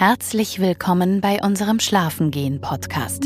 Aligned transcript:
Herzlich 0.00 0.60
willkommen 0.60 1.20
bei 1.20 1.42
unserem 1.42 1.78
Schlafengehen 1.78 2.62
Podcast. 2.62 3.24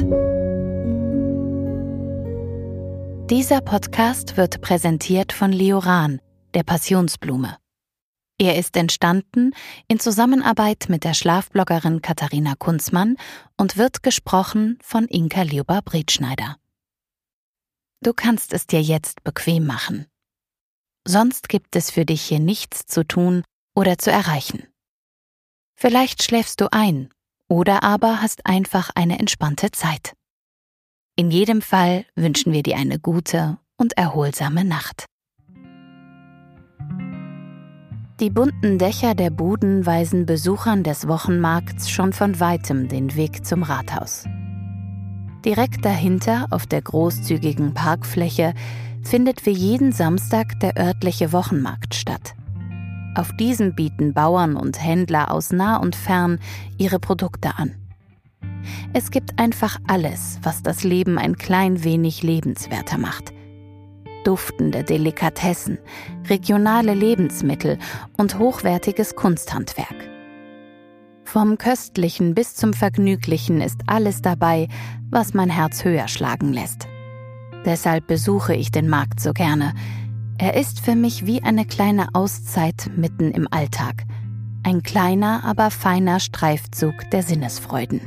Dieser 3.30 3.60
Podcast 3.60 4.36
wird 4.36 4.60
präsentiert 4.60 5.32
von 5.32 5.52
Lioran, 5.52 6.20
der 6.52 6.64
Passionsblume. 6.64 7.58
Er 8.38 8.58
ist 8.58 8.76
entstanden 8.76 9.52
in 9.86 10.00
Zusammenarbeit 10.00 10.86
mit 10.88 11.04
der 11.04 11.14
Schlafbloggerin 11.14 12.02
Katharina 12.02 12.54
Kunzmann 12.58 13.18
und 13.56 13.76
wird 13.76 14.02
gesprochen 14.02 14.76
von 14.82 15.04
Inka 15.04 15.42
Liober-Bretschneider. 15.42 16.56
Du 18.02 18.12
kannst 18.12 18.52
es 18.52 18.66
dir 18.66 18.82
jetzt 18.82 19.22
bequem 19.22 19.64
machen. 19.64 20.06
Sonst 21.06 21.48
gibt 21.48 21.76
es 21.76 21.92
für 21.92 22.04
dich 22.04 22.22
hier 22.22 22.40
nichts 22.40 22.86
zu 22.86 23.06
tun 23.06 23.44
oder 23.76 23.96
zu 23.96 24.10
erreichen. 24.10 24.66
Vielleicht 25.86 26.22
schläfst 26.22 26.62
du 26.62 26.72
ein 26.72 27.10
oder 27.46 27.82
aber 27.82 28.22
hast 28.22 28.46
einfach 28.46 28.88
eine 28.94 29.18
entspannte 29.18 29.70
Zeit. 29.70 30.14
In 31.14 31.30
jedem 31.30 31.60
Fall 31.60 32.06
wünschen 32.16 32.54
wir 32.54 32.62
dir 32.62 32.78
eine 32.78 32.98
gute 32.98 33.58
und 33.76 33.92
erholsame 33.98 34.64
Nacht. 34.64 35.04
Die 38.18 38.30
bunten 38.30 38.78
Dächer 38.78 39.14
der 39.14 39.28
Buden 39.28 39.84
weisen 39.84 40.24
Besuchern 40.24 40.84
des 40.84 41.06
Wochenmarkts 41.06 41.90
schon 41.90 42.14
von 42.14 42.40
weitem 42.40 42.88
den 42.88 43.14
Weg 43.14 43.44
zum 43.44 43.62
Rathaus. 43.62 44.24
Direkt 45.44 45.84
dahinter, 45.84 46.46
auf 46.48 46.64
der 46.64 46.80
großzügigen 46.80 47.74
Parkfläche, 47.74 48.54
findet 49.02 49.44
wie 49.44 49.52
jeden 49.52 49.92
Samstag 49.92 50.58
der 50.60 50.78
örtliche 50.78 51.30
Wochenmarkt 51.32 51.94
statt. 51.94 52.34
Auf 53.14 53.32
diesem 53.36 53.74
bieten 53.74 54.12
Bauern 54.12 54.56
und 54.56 54.82
Händler 54.82 55.30
aus 55.30 55.52
nah 55.52 55.76
und 55.76 55.94
fern 55.94 56.40
ihre 56.78 56.98
Produkte 56.98 57.56
an. 57.56 57.76
Es 58.92 59.10
gibt 59.10 59.38
einfach 59.38 59.78
alles, 59.86 60.38
was 60.42 60.62
das 60.62 60.84
Leben 60.84 61.18
ein 61.18 61.36
klein 61.36 61.84
wenig 61.84 62.22
lebenswerter 62.22 62.98
macht. 62.98 63.32
Duftende 64.24 64.84
Delikatessen, 64.84 65.78
regionale 66.28 66.94
Lebensmittel 66.94 67.78
und 68.16 68.38
hochwertiges 68.38 69.14
Kunsthandwerk. 69.14 70.08
Vom 71.24 71.58
Köstlichen 71.58 72.34
bis 72.34 72.54
zum 72.54 72.72
Vergnüglichen 72.72 73.60
ist 73.60 73.80
alles 73.86 74.22
dabei, 74.22 74.68
was 75.10 75.34
mein 75.34 75.50
Herz 75.50 75.84
höher 75.84 76.08
schlagen 76.08 76.52
lässt. 76.52 76.86
Deshalb 77.64 78.06
besuche 78.06 78.54
ich 78.54 78.70
den 78.70 78.88
Markt 78.88 79.20
so 79.20 79.32
gerne, 79.32 79.72
er 80.38 80.54
ist 80.54 80.80
für 80.80 80.96
mich 80.96 81.26
wie 81.26 81.42
eine 81.42 81.64
kleine 81.64 82.08
Auszeit 82.14 82.90
mitten 82.96 83.30
im 83.30 83.46
Alltag. 83.50 84.04
Ein 84.64 84.82
kleiner, 84.82 85.44
aber 85.44 85.70
feiner 85.70 86.18
Streifzug 86.18 87.10
der 87.10 87.22
Sinnesfreuden. 87.22 88.00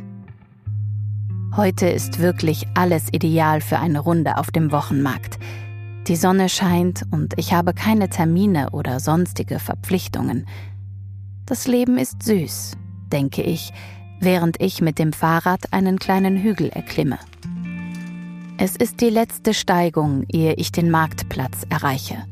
Heute 1.55 1.87
ist 1.87 2.19
wirklich 2.19 2.67
alles 2.75 3.07
ideal 3.11 3.61
für 3.61 3.79
eine 3.79 3.99
Runde 3.99 4.37
auf 4.37 4.51
dem 4.51 4.71
Wochenmarkt. 4.71 5.39
Die 6.07 6.15
Sonne 6.15 6.49
scheint 6.49 7.03
und 7.11 7.33
ich 7.37 7.53
habe 7.53 7.73
keine 7.73 8.09
Termine 8.09 8.71
oder 8.71 8.99
sonstige 8.99 9.59
Verpflichtungen. 9.59 10.47
Das 11.45 11.67
Leben 11.67 11.97
ist 11.97 12.23
süß, 12.23 12.73
denke 13.11 13.41
ich, 13.41 13.71
während 14.19 14.61
ich 14.61 14.81
mit 14.81 14.99
dem 14.99 15.13
Fahrrad 15.13 15.71
einen 15.71 15.97
kleinen 15.97 16.37
Hügel 16.37 16.69
erklimme. 16.69 17.19
Es 18.59 18.75
ist 18.75 19.01
die 19.01 19.11
letzte 19.11 19.53
Steigung, 19.53 20.25
ehe 20.29 20.53
ich 20.55 20.71
den 20.71 20.89
Marktplatz 20.89 21.67
erreiche. 21.69 22.23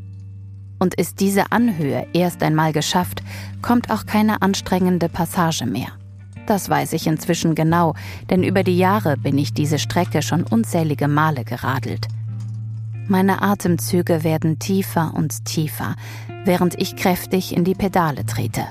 Und 0.80 0.96
ist 0.96 1.20
diese 1.20 1.52
Anhöhe 1.52 2.08
erst 2.14 2.42
einmal 2.42 2.74
geschafft, 2.74 3.22
kommt 3.62 3.92
auch 3.92 4.08
keine 4.08 4.42
anstrengende 4.42 5.08
Passage 5.08 5.68
mehr. 5.68 5.90
Das 6.48 6.68
weiß 6.68 6.94
ich 6.94 7.06
inzwischen 7.06 7.54
genau, 7.54 7.94
denn 8.32 8.42
über 8.42 8.64
die 8.64 8.78
Jahre 8.78 9.18
bin 9.18 9.38
ich 9.38 9.54
diese 9.54 9.78
Strecke 9.78 10.24
schon 10.24 10.42
unzählige 10.42 11.08
Male 11.08 11.46
geradelt. 11.46 12.08
Meine 13.08 13.44
Atemzüge 13.44 14.24
werden 14.24 14.58
tiefer 14.58 15.14
und 15.14 15.46
tiefer, 15.46 15.96
während 16.44 16.74
ich 16.82 16.96
kräftig 16.96 17.56
in 17.56 17.64
die 17.64 17.76
Pedale 17.76 18.26
trete. 18.26 18.66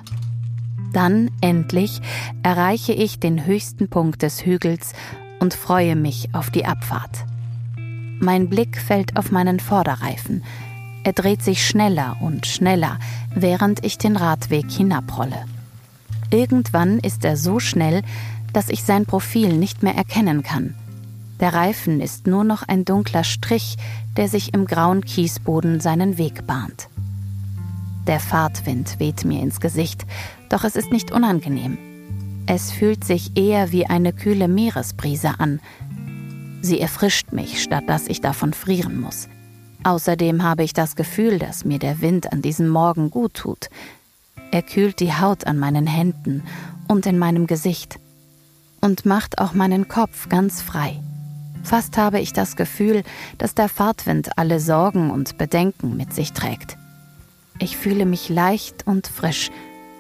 Dann, 0.93 1.31
endlich, 1.41 2.01
erreiche 2.43 2.95
ich 2.95 3.21
den 3.21 3.47
höchsten 3.47 3.89
Punkt 3.89 4.23
des 4.23 4.45
Hügels 4.45 4.93
und 5.39 5.55
freue 5.55 5.95
mich 5.95 6.35
auf 6.35 6.51
die 6.51 6.67
Abfahrt. 6.67 7.27
Mein 8.21 8.49
Blick 8.49 8.79
fällt 8.79 9.17
auf 9.17 9.31
meinen 9.31 9.61
Vorderreifen. 9.61 10.45
Er 11.05 11.13
dreht 11.13 11.43
sich 11.43 11.67
schneller 11.67 12.17
und 12.21 12.47
schneller, 12.47 12.99
während 13.35 13.85
ich 13.85 13.99
den 13.99 14.17
Radweg 14.17 14.71
hinabrolle. 14.71 15.45
Irgendwann 16.31 16.99
ist 16.99 17.25
er 17.25 17.37
so 17.37 17.61
schnell, 17.61 18.03
dass 18.53 18.71
ich 18.71 18.83
sein 18.85 19.05
Profil 19.05 19.57
nicht 19.57 19.83
mehr 19.83 19.95
erkennen 19.95 20.43
kann. 20.43 20.75
Der 21.41 21.53
Reifen 21.53 22.01
ist 22.01 22.27
nur 22.27 22.45
noch 22.45 22.63
ein 22.63 22.85
dunkler 22.85 23.25
Strich, 23.25 23.77
der 24.17 24.29
sich 24.29 24.55
im 24.55 24.65
grauen 24.65 25.05
Kiesboden 25.05 25.81
seinen 25.81 26.17
Weg 26.17 26.47
bahnt. 26.47 26.89
Der 28.07 28.21
Fahrtwind 28.21 29.01
weht 29.01 29.25
mir 29.25 29.43
ins 29.43 29.61
Gesicht, 29.61 30.07
doch 30.49 30.65
es 30.65 30.77
ist 30.77 30.93
nicht 30.93 31.11
unangenehm. 31.11 31.77
Es 32.47 32.71
fühlt 32.71 33.05
sich 33.05 33.37
eher 33.37 33.73
wie 33.73 33.87
eine 33.87 34.13
kühle 34.13 34.49
Meeresbrise 34.49 35.41
an, 35.41 35.61
Sie 36.65 36.81
erfrischt 36.81 37.31
mich, 37.31 37.63
statt 37.63 37.85
dass 37.89 38.09
ich 38.09 38.23
davon 38.23 38.55
frieren 38.55 38.99
muss. 38.99 39.29
Außerdem 39.83 40.43
habe 40.43 40.63
ich 40.63 40.73
das 40.73 40.97
Gefühl, 40.97 41.39
dass 41.39 41.67
mir 41.67 41.79
der 41.79 42.01
Wind 42.01 42.33
an 42.33 42.41
diesem 42.41 42.71
Morgen 42.71 43.11
gut 43.11 43.35
tut. 43.35 43.69
Er 44.51 44.63
kühlt 44.63 44.99
die 45.01 45.13
Haut 45.13 45.47
an 45.47 45.59
meinen 45.59 45.87
Händen 45.87 46.43
und 46.89 47.05
in 47.05 47.19
meinem 47.19 47.47
Gesicht 47.47 47.99
und 48.81 49.05
macht 49.05 49.41
auch 49.41 49.53
meinen 49.53 49.89
Kopf 49.89 50.31
ganz 50.31 50.63
frei. 50.63 50.99
Fast 51.63 51.99
habe 51.99 52.19
ich 52.19 52.33
das 52.33 52.57
Gefühl, 52.57 53.03
dass 53.37 53.55
der 53.55 53.69
Fahrtwind 53.69 54.39
alle 54.39 54.59
Sorgen 54.59 55.11
und 55.11 55.37
Bedenken 55.37 55.99
mit 55.99 56.15
sich 56.15 56.33
trägt. 56.33 56.79
Ich 57.59 57.77
fühle 57.77 58.07
mich 58.07 58.31
leicht 58.31 58.87
und 58.87 59.07
frisch, 59.07 59.51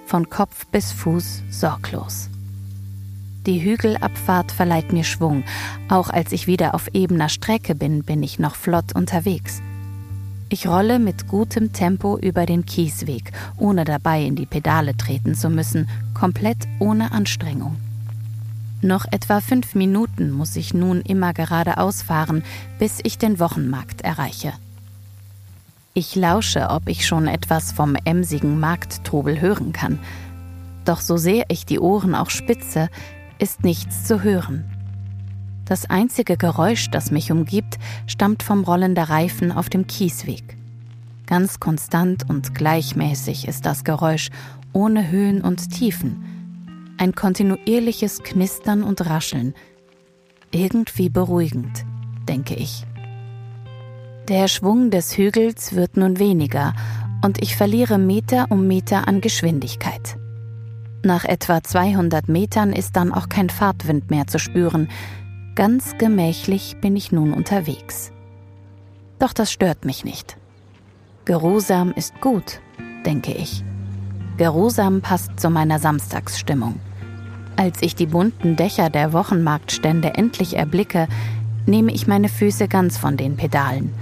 von 0.07 0.31
Kopf 0.31 0.65
bis 0.69 0.93
Fuß 0.93 1.43
sorglos. 1.51 2.31
Die 3.47 3.62
Hügelabfahrt 3.62 4.53
verleiht 4.53 4.93
mir 4.93 5.05
Schwung. 5.05 5.44
Auch 5.88 6.09
als 6.09 6.32
ich 6.32 6.47
wieder 6.47 6.75
auf 6.75 6.88
ebener 6.94 7.28
Strecke 7.28 7.75
bin, 7.75 8.03
bin 8.03 8.22
ich 8.22 8.38
noch 8.38 8.55
flott 8.55 8.94
unterwegs. 8.94 9.60
Ich 10.49 10.66
rolle 10.66 10.99
mit 10.99 11.28
gutem 11.28 11.72
Tempo 11.72 12.16
über 12.16 12.47
den 12.47 12.65
Kiesweg, 12.65 13.32
ohne 13.59 13.84
dabei 13.84 14.22
in 14.22 14.34
die 14.37 14.47
Pedale 14.47 14.97
treten 14.97 15.34
zu 15.34 15.50
müssen, 15.50 15.88
komplett 16.15 16.59
ohne 16.78 17.12
Anstrengung. 17.12 17.77
Noch 18.81 19.05
etwa 19.10 19.41
fünf 19.41 19.75
Minuten 19.75 20.31
muss 20.31 20.56
ich 20.56 20.72
nun 20.72 21.00
immer 21.03 21.32
geradeaus 21.32 22.03
fahren, 22.03 22.44
bis 22.78 23.00
ich 23.03 23.19
den 23.19 23.41
Wochenmarkt 23.41 24.03
erreiche. 24.03 24.53
Ich 25.93 26.16
lausche, 26.16 26.71
ob 26.71 26.88
ich 26.88 27.06
schon 27.06 27.26
etwas 27.26 27.72
vom 27.72 27.97
emsigen 28.05 28.59
Markttrubel 28.59 29.41
hören 29.41 29.72
kann. 29.72 29.99
Doch 30.84 31.00
so 31.00 31.16
sehr 31.16 31.47
ich 31.49 31.66
die 31.66 31.78
Ohren 31.78 32.15
auch 32.15 32.31
spitze, 32.31 32.91
ist 33.44 33.62
nichts 33.62 34.05
zu 34.05 34.22
hören. 34.22 34.65
Das 35.66 35.91
einzige 35.91 36.38
Geräusch, 36.38 36.88
das 36.91 37.10
mich 37.10 37.31
umgibt, 37.31 37.77
stammt 38.06 38.43
vom 38.43 38.65
Rollen 38.65 38.94
der 38.94 39.10
Reifen 39.10 39.53
auf 39.53 39.69
dem 39.69 39.87
Kiesweg. 39.87 40.56
Ganz 41.27 41.60
konstant 41.60 42.27
und 42.31 42.55
gleichmäßig 42.55 43.47
ist 43.47 43.66
das 43.66 43.84
Geräusch, 43.84 44.31
ohne 44.72 45.10
Höhen 45.10 45.43
und 45.43 45.71
Tiefen. 45.71 46.94
Ein 46.97 47.15
kontinuierliches 47.15 48.22
Knistern 48.22 48.82
und 48.82 49.05
Rascheln. 49.05 49.53
Irgendwie 50.50 51.11
beruhigend, 51.11 51.84
denke 52.26 52.55
ich. 52.55 52.87
Der 54.26 54.49
Schwung 54.49 54.91
des 54.91 55.19
Hügels 55.19 55.75
wird 55.75 55.99
nun 55.99 56.19
weniger 56.19 56.72
und 57.22 57.43
ich 57.43 57.56
verliere 57.56 57.99
Meter 57.99 58.47
um 58.49 58.66
Meter 58.66 59.06
an 59.06 59.21
Geschwindigkeit. 59.21 60.16
Nach 61.05 61.27
etwa 61.27 61.63
200 61.63 62.31
Metern 62.31 62.73
ist 62.73 62.97
dann 62.97 63.12
auch 63.12 63.29
kein 63.29 63.51
Fahrtwind 63.51 64.11
mehr 64.11 64.27
zu 64.27 64.39
spüren. 64.39 64.89
Ganz 65.55 65.99
gemächlich 65.99 66.79
bin 66.81 66.97
ich 66.97 67.12
nun 67.12 67.35
unterwegs. 67.35 68.11
Doch 69.19 69.35
das 69.35 69.53
stört 69.53 69.85
mich 69.85 70.06
nicht. 70.06 70.39
Geruhsam 71.27 71.93
ist 71.93 72.19
gut, 72.23 72.61
denke 73.05 73.33
ich. 73.33 73.62
Geruhsam 74.39 75.03
passt 75.03 75.39
zu 75.39 75.51
meiner 75.51 75.79
Samstagsstimmung. 75.79 76.81
Als 77.57 77.83
ich 77.83 77.95
die 77.95 78.07
bunten 78.07 78.57
Dächer 78.57 78.89
der 78.89 79.12
Wochenmarktstände 79.12 80.15
endlich 80.15 80.57
erblicke, 80.57 81.07
nehme 81.67 81.93
ich 81.93 82.07
meine 82.07 82.31
Füße 82.31 82.67
ganz 82.67 82.97
von 82.97 83.19
den 83.19 83.37
Pedalen. 83.37 83.93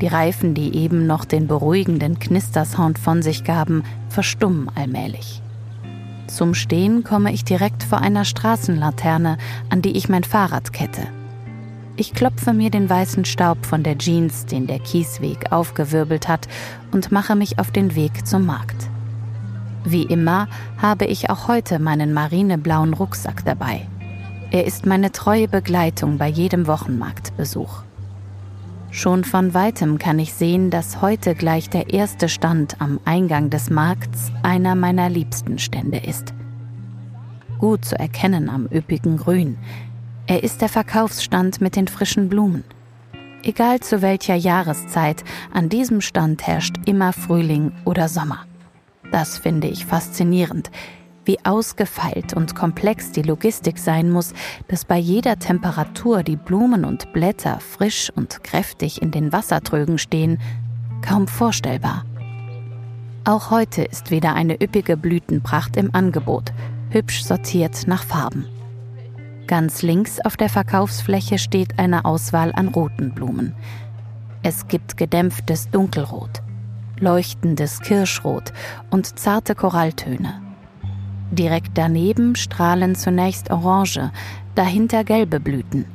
Die 0.00 0.06
Reifen, 0.06 0.54
die 0.54 0.76
eben 0.76 1.08
noch 1.08 1.24
den 1.24 1.48
beruhigenden 1.48 2.20
Knistersound 2.20 3.00
von 3.00 3.22
sich 3.22 3.42
gaben, 3.42 3.82
verstummen 4.08 4.70
allmählich. 4.76 5.42
Zum 6.34 6.52
Stehen 6.52 7.04
komme 7.04 7.32
ich 7.32 7.44
direkt 7.44 7.84
vor 7.84 7.98
einer 8.00 8.24
Straßenlaterne, 8.24 9.38
an 9.70 9.82
die 9.82 9.96
ich 9.96 10.08
mein 10.08 10.24
Fahrrad 10.24 10.72
kette. 10.72 11.06
Ich 11.96 12.12
klopfe 12.12 12.52
mir 12.52 12.70
den 12.70 12.90
weißen 12.90 13.24
Staub 13.24 13.64
von 13.64 13.84
der 13.84 13.98
Jeans, 13.98 14.44
den 14.44 14.66
der 14.66 14.80
Kiesweg 14.80 15.52
aufgewirbelt 15.52 16.26
hat, 16.26 16.48
und 16.90 17.12
mache 17.12 17.36
mich 17.36 17.60
auf 17.60 17.70
den 17.70 17.94
Weg 17.94 18.26
zum 18.26 18.46
Markt. 18.46 18.88
Wie 19.84 20.02
immer 20.02 20.48
habe 20.82 21.04
ich 21.04 21.30
auch 21.30 21.46
heute 21.46 21.78
meinen 21.78 22.12
marineblauen 22.12 22.94
Rucksack 22.94 23.44
dabei. 23.44 23.86
Er 24.50 24.66
ist 24.66 24.86
meine 24.86 25.12
treue 25.12 25.46
Begleitung 25.46 26.18
bei 26.18 26.26
jedem 26.26 26.66
Wochenmarktbesuch. 26.66 27.84
Schon 28.94 29.24
von 29.24 29.54
weitem 29.54 29.98
kann 29.98 30.20
ich 30.20 30.32
sehen, 30.34 30.70
dass 30.70 31.02
heute 31.02 31.34
gleich 31.34 31.68
der 31.68 31.92
erste 31.92 32.28
Stand 32.28 32.80
am 32.80 33.00
Eingang 33.04 33.50
des 33.50 33.68
Markts 33.68 34.30
einer 34.44 34.76
meiner 34.76 35.10
liebsten 35.10 35.58
Stände 35.58 35.98
ist. 35.98 36.32
Gut 37.58 37.84
zu 37.84 37.98
erkennen 37.98 38.48
am 38.48 38.66
üppigen 38.72 39.16
Grün. 39.16 39.58
Er 40.28 40.44
ist 40.44 40.62
der 40.62 40.68
Verkaufsstand 40.68 41.60
mit 41.60 41.74
den 41.74 41.88
frischen 41.88 42.28
Blumen. 42.28 42.62
Egal 43.42 43.80
zu 43.80 44.00
welcher 44.00 44.36
Jahreszeit, 44.36 45.24
an 45.52 45.68
diesem 45.68 46.00
Stand 46.00 46.46
herrscht 46.46 46.76
immer 46.86 47.12
Frühling 47.12 47.72
oder 47.84 48.08
Sommer. 48.08 48.46
Das 49.10 49.38
finde 49.38 49.66
ich 49.66 49.86
faszinierend, 49.86 50.70
wie 51.24 51.38
ausgefeilt 51.44 52.34
und 52.34 52.54
komplex 52.54 53.12
die 53.12 53.22
Logistik 53.22 53.78
sein 53.78 54.10
muss, 54.10 54.32
dass 54.68 54.84
bei 54.84 54.98
jeder 54.98 55.38
Temperatur 55.38 56.22
die 56.22 56.36
Blumen 56.36 56.84
und 56.84 57.12
Blätter 57.12 57.60
frisch 57.60 58.10
und 58.14 58.44
kräftig 58.44 59.02
in 59.02 59.10
den 59.10 59.32
Wassertrögen 59.32 59.98
stehen, 59.98 60.38
kaum 61.02 61.28
vorstellbar. 61.28 62.04
Auch 63.24 63.50
heute 63.50 63.82
ist 63.82 64.10
wieder 64.10 64.34
eine 64.34 64.62
üppige 64.62 64.96
Blütenpracht 64.96 65.76
im 65.76 65.94
Angebot, 65.94 66.52
hübsch 66.90 67.24
sortiert 67.24 67.86
nach 67.86 68.04
Farben. 68.04 68.46
Ganz 69.46 69.82
links 69.82 70.20
auf 70.20 70.36
der 70.36 70.48
Verkaufsfläche 70.48 71.38
steht 71.38 71.78
eine 71.78 72.04
Auswahl 72.04 72.52
an 72.54 72.68
roten 72.68 73.14
Blumen. 73.14 73.54
Es 74.42 74.68
gibt 74.68 74.96
gedämpftes 74.96 75.70
Dunkelrot, 75.70 76.42
leuchtendes 76.98 77.80
Kirschrot 77.80 78.52
und 78.90 79.18
zarte 79.18 79.54
Koralltöne. 79.54 80.43
Direkt 81.30 81.72
daneben 81.74 82.36
strahlen 82.36 82.94
zunächst 82.94 83.50
orange, 83.50 84.10
dahinter 84.54 85.04
gelbe 85.04 85.40
Blüten. 85.40 85.86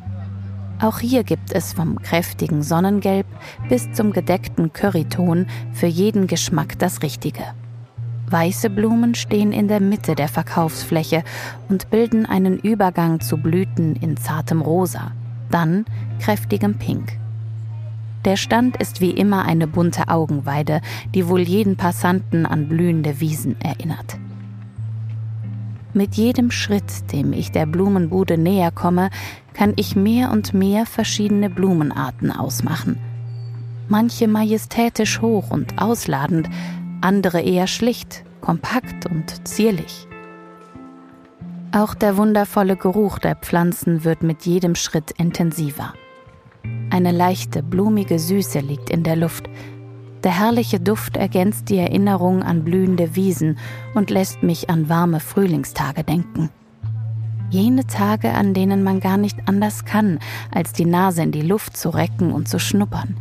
Auch 0.81 0.99
hier 0.99 1.23
gibt 1.23 1.51
es 1.51 1.73
vom 1.73 2.01
kräftigen 2.01 2.63
Sonnengelb 2.63 3.27
bis 3.67 3.91
zum 3.91 4.13
gedeckten 4.13 4.71
Curryton 4.71 5.47
für 5.73 5.87
jeden 5.87 6.27
Geschmack 6.27 6.79
das 6.79 7.03
Richtige. 7.03 7.43
Weiße 8.29 8.69
Blumen 8.69 9.15
stehen 9.15 9.51
in 9.51 9.67
der 9.67 9.81
Mitte 9.81 10.15
der 10.15 10.27
Verkaufsfläche 10.27 11.23
und 11.67 11.89
bilden 11.89 12.25
einen 12.25 12.59
Übergang 12.59 13.19
zu 13.19 13.37
Blüten 13.37 13.95
in 13.95 14.17
zartem 14.17 14.61
Rosa, 14.61 15.11
dann 15.49 15.85
kräftigem 16.19 16.77
Pink. 16.77 17.17
Der 18.25 18.35
Stand 18.35 18.77
ist 18.77 19.01
wie 19.01 19.11
immer 19.11 19.45
eine 19.45 19.67
bunte 19.67 20.09
Augenweide, 20.09 20.81
die 21.15 21.27
wohl 21.27 21.41
jeden 21.41 21.75
Passanten 21.75 22.45
an 22.45 22.67
blühende 22.67 23.19
Wiesen 23.19 23.59
erinnert. 23.61 24.17
Mit 25.93 26.15
jedem 26.15 26.51
Schritt, 26.51 27.11
dem 27.11 27.33
ich 27.33 27.51
der 27.51 27.65
Blumenbude 27.65 28.37
näher 28.37 28.71
komme, 28.71 29.09
kann 29.53 29.73
ich 29.75 29.95
mehr 29.95 30.31
und 30.31 30.53
mehr 30.53 30.85
verschiedene 30.85 31.49
Blumenarten 31.49 32.31
ausmachen. 32.31 32.99
Manche 33.87 34.27
majestätisch 34.27 35.19
hoch 35.19 35.49
und 35.49 35.81
ausladend, 35.81 36.47
andere 37.01 37.41
eher 37.41 37.65
schlicht, 37.65 38.23
kompakt 38.39 39.07
und 39.07 39.47
zierlich. 39.47 40.07
Auch 41.71 41.95
der 41.95 42.17
wundervolle 42.17 42.75
Geruch 42.75 43.17
der 43.17 43.35
Pflanzen 43.35 44.03
wird 44.03 44.21
mit 44.21 44.45
jedem 44.45 44.75
Schritt 44.75 45.11
intensiver. 45.11 45.93
Eine 46.91 47.11
leichte, 47.11 47.63
blumige 47.63 48.19
Süße 48.19 48.59
liegt 48.59 48.89
in 48.89 49.03
der 49.03 49.15
Luft, 49.15 49.49
der 50.23 50.37
herrliche 50.37 50.79
Duft 50.79 51.17
ergänzt 51.17 51.69
die 51.69 51.77
Erinnerung 51.77 52.43
an 52.43 52.63
blühende 52.63 53.15
Wiesen 53.15 53.57
und 53.95 54.09
lässt 54.09 54.43
mich 54.43 54.69
an 54.69 54.89
warme 54.89 55.19
Frühlingstage 55.19 56.03
denken. 56.03 56.49
Jene 57.49 57.87
Tage, 57.87 58.33
an 58.33 58.53
denen 58.53 58.83
man 58.83 58.99
gar 58.99 59.17
nicht 59.17 59.37
anders 59.47 59.85
kann, 59.85 60.19
als 60.53 60.73
die 60.73 60.85
Nase 60.85 61.23
in 61.23 61.31
die 61.31 61.41
Luft 61.41 61.75
zu 61.75 61.89
recken 61.89 62.31
und 62.31 62.47
zu 62.47 62.59
schnuppern. 62.59 63.17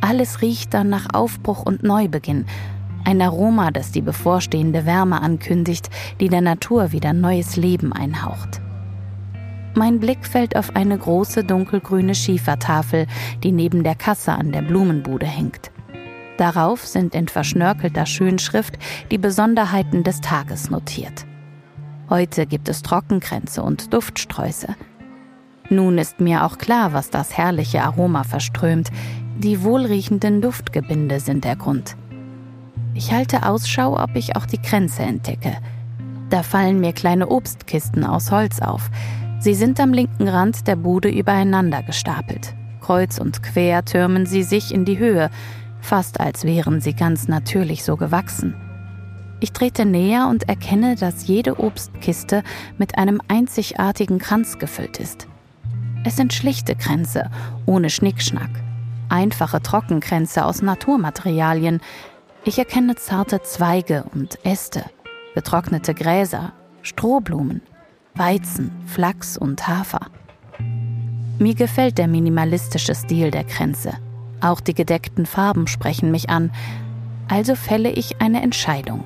Alles 0.00 0.40
riecht 0.40 0.72
dann 0.72 0.88
nach 0.88 1.12
Aufbruch 1.12 1.62
und 1.62 1.82
Neubeginn, 1.82 2.46
ein 3.04 3.20
Aroma, 3.22 3.70
das 3.70 3.92
die 3.92 4.00
bevorstehende 4.00 4.86
Wärme 4.86 5.20
ankündigt, 5.20 5.90
die 6.18 6.28
der 6.28 6.40
Natur 6.40 6.92
wieder 6.92 7.12
neues 7.12 7.56
Leben 7.56 7.92
einhaucht. 7.92 8.60
Mein 9.74 10.00
Blick 10.00 10.24
fällt 10.24 10.56
auf 10.56 10.74
eine 10.74 10.96
große 10.96 11.44
dunkelgrüne 11.44 12.14
Schiefertafel, 12.14 13.06
die 13.42 13.52
neben 13.52 13.84
der 13.84 13.94
Kasse 13.94 14.32
an 14.32 14.50
der 14.50 14.62
Blumenbude 14.62 15.26
hängt. 15.26 15.70
Darauf 16.38 16.86
sind 16.86 17.14
in 17.14 17.28
verschnörkelter 17.28 18.06
Schönschrift 18.06 18.76
die 19.10 19.18
Besonderheiten 19.18 20.04
des 20.04 20.20
Tages 20.20 20.70
notiert. 20.70 21.26
Heute 22.08 22.46
gibt 22.46 22.68
es 22.68 22.82
Trockenkränze 22.82 23.62
und 23.62 23.92
Duftsträuße. 23.92 24.76
Nun 25.70 25.98
ist 25.98 26.20
mir 26.20 26.44
auch 26.44 26.58
klar, 26.58 26.92
was 26.92 27.10
das 27.10 27.36
herrliche 27.36 27.82
Aroma 27.82 28.22
verströmt. 28.22 28.90
Die 29.38 29.62
wohlriechenden 29.62 30.40
Duftgebinde 30.40 31.20
sind 31.20 31.44
der 31.44 31.56
Grund. 31.56 31.96
Ich 32.94 33.12
halte 33.12 33.46
Ausschau, 33.46 34.00
ob 34.00 34.14
ich 34.14 34.36
auch 34.36 34.46
die 34.46 34.60
Kränze 34.60 35.02
entdecke. 35.02 35.56
Da 36.30 36.42
fallen 36.42 36.80
mir 36.80 36.92
kleine 36.92 37.28
Obstkisten 37.28 38.04
aus 38.04 38.30
Holz 38.30 38.60
auf. 38.60 38.90
Sie 39.40 39.54
sind 39.54 39.80
am 39.80 39.92
linken 39.92 40.28
Rand 40.28 40.66
der 40.66 40.76
Bude 40.76 41.08
übereinander 41.08 41.82
gestapelt. 41.82 42.54
Kreuz 42.80 43.18
und 43.18 43.42
quer 43.42 43.84
türmen 43.84 44.26
sie 44.26 44.44
sich 44.44 44.72
in 44.72 44.84
die 44.84 44.98
Höhe, 44.98 45.30
fast 45.86 46.20
als 46.20 46.44
wären 46.44 46.80
sie 46.80 46.94
ganz 46.94 47.28
natürlich 47.28 47.84
so 47.84 47.96
gewachsen. 47.96 48.54
Ich 49.38 49.52
trete 49.52 49.84
näher 49.84 50.28
und 50.28 50.48
erkenne, 50.48 50.96
dass 50.96 51.26
jede 51.26 51.60
Obstkiste 51.60 52.42
mit 52.78 52.98
einem 52.98 53.20
einzigartigen 53.28 54.18
Kranz 54.18 54.58
gefüllt 54.58 54.98
ist. 54.98 55.28
Es 56.04 56.16
sind 56.16 56.32
schlichte 56.32 56.74
Kränze, 56.74 57.30
ohne 57.66 57.90
Schnickschnack. 57.90 58.50
Einfache 59.08 59.62
Trockenkränze 59.62 60.44
aus 60.44 60.62
Naturmaterialien. 60.62 61.80
Ich 62.44 62.58
erkenne 62.58 62.96
zarte 62.96 63.42
Zweige 63.42 64.04
und 64.14 64.44
Äste, 64.44 64.84
getrocknete 65.34 65.94
Gräser, 65.94 66.52
Strohblumen, 66.82 67.62
Weizen, 68.14 68.72
Flachs 68.86 69.36
und 69.36 69.68
Hafer. 69.68 70.06
Mir 71.38 71.54
gefällt 71.54 71.98
der 71.98 72.08
minimalistische 72.08 72.94
Stil 72.94 73.30
der 73.30 73.44
Kränze. 73.44 73.92
Auch 74.40 74.60
die 74.60 74.74
gedeckten 74.74 75.26
Farben 75.26 75.66
sprechen 75.66 76.10
mich 76.10 76.28
an, 76.30 76.50
also 77.28 77.54
fälle 77.54 77.90
ich 77.90 78.20
eine 78.20 78.42
Entscheidung. 78.42 79.04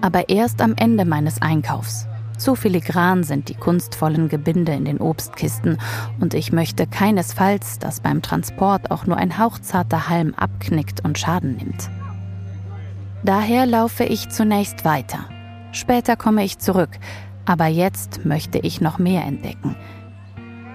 Aber 0.00 0.28
erst 0.28 0.60
am 0.62 0.74
Ende 0.76 1.04
meines 1.04 1.40
Einkaufs. 1.40 2.06
So 2.38 2.54
filigran 2.54 3.22
sind 3.22 3.50
die 3.50 3.54
kunstvollen 3.54 4.28
Gebinde 4.28 4.72
in 4.72 4.86
den 4.86 4.98
Obstkisten 4.98 5.78
und 6.20 6.32
ich 6.32 6.52
möchte 6.52 6.86
keinesfalls, 6.86 7.78
dass 7.78 8.00
beim 8.00 8.22
Transport 8.22 8.90
auch 8.90 9.06
nur 9.06 9.18
ein 9.18 9.38
hauchzarter 9.38 10.08
Halm 10.08 10.34
abknickt 10.34 11.04
und 11.04 11.18
Schaden 11.18 11.56
nimmt. 11.56 11.90
Daher 13.22 13.66
laufe 13.66 14.04
ich 14.04 14.30
zunächst 14.30 14.86
weiter. 14.86 15.26
Später 15.72 16.16
komme 16.16 16.42
ich 16.42 16.58
zurück, 16.58 16.90
aber 17.44 17.66
jetzt 17.66 18.24
möchte 18.24 18.58
ich 18.58 18.80
noch 18.80 18.98
mehr 18.98 19.24
entdecken– 19.24 19.76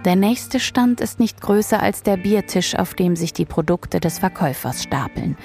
der 0.06 0.16
nächste 0.16 0.60
Stand 0.60 1.02
ist 1.02 1.20
nicht 1.20 1.42
größer 1.42 1.82
als 1.82 2.04
der 2.04 2.18
Biertisch, 2.18 2.76
auf 2.76 2.94
dem 2.94 3.16
sich 3.16 3.34
die 3.34 3.46
Produkte 3.46 4.00
des 4.00 4.20
Verkäufers 4.20 4.84
stapeln. 4.84 5.36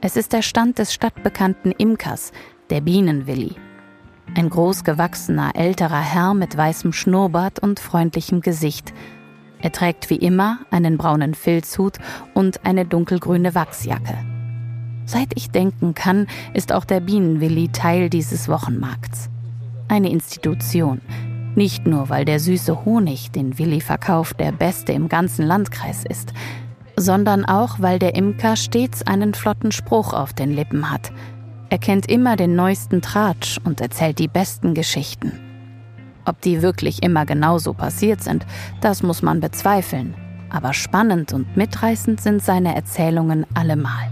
Es 0.00 0.16
ist 0.16 0.32
der 0.32 0.42
Stand 0.42 0.78
des 0.78 0.92
stadtbekannten 0.92 1.70
Imkers, 1.70 2.32
der 2.70 2.80
Bienenwilli. 2.80 3.54
Ein 4.34 4.50
großgewachsener 4.50 5.52
älterer 5.54 6.00
Herr 6.00 6.34
mit 6.34 6.56
weißem 6.56 6.92
Schnurrbart 6.92 7.60
und 7.60 7.78
freundlichem 7.78 8.40
Gesicht. 8.40 8.92
Er 9.60 9.70
trägt 9.70 10.10
wie 10.10 10.16
immer 10.16 10.58
einen 10.72 10.98
braunen 10.98 11.34
Filzhut 11.34 11.98
und 12.34 12.66
eine 12.66 12.84
dunkelgrüne 12.84 13.54
Wachsjacke. 13.54 14.18
Seit 15.06 15.28
ich 15.36 15.50
denken 15.50 15.94
kann, 15.94 16.26
ist 16.52 16.72
auch 16.72 16.84
der 16.84 17.00
Bienenwilli 17.00 17.68
Teil 17.68 18.10
dieses 18.10 18.48
Wochenmarkts. 18.48 19.30
Eine 19.86 20.10
Institution, 20.10 21.00
nicht 21.56 21.86
nur, 21.86 22.08
weil 22.08 22.24
der 22.24 22.40
süße 22.40 22.84
Honig, 22.84 23.30
den 23.30 23.58
Willi 23.58 23.80
verkauft, 23.80 24.40
der 24.40 24.52
beste 24.52 24.92
im 24.92 25.08
ganzen 25.08 25.46
Landkreis 25.46 26.04
ist, 26.08 26.32
sondern 26.96 27.44
auch, 27.44 27.76
weil 27.80 27.98
der 27.98 28.14
Imker 28.14 28.56
stets 28.56 29.06
einen 29.06 29.34
flotten 29.34 29.72
Spruch 29.72 30.12
auf 30.12 30.32
den 30.32 30.52
Lippen 30.52 30.90
hat. 30.90 31.12
Er 31.70 31.78
kennt 31.78 32.06
immer 32.06 32.36
den 32.36 32.54
neuesten 32.54 33.02
Tratsch 33.02 33.58
und 33.64 33.80
erzählt 33.80 34.18
die 34.18 34.28
besten 34.28 34.74
Geschichten. 34.74 35.32
Ob 36.24 36.40
die 36.40 36.62
wirklich 36.62 37.02
immer 37.02 37.26
genauso 37.26 37.74
passiert 37.74 38.22
sind, 38.22 38.46
das 38.80 39.02
muss 39.02 39.22
man 39.22 39.40
bezweifeln. 39.40 40.14
Aber 40.50 40.72
spannend 40.72 41.32
und 41.32 41.56
mitreißend 41.56 42.20
sind 42.20 42.42
seine 42.42 42.74
Erzählungen 42.74 43.44
allemal. 43.54 44.10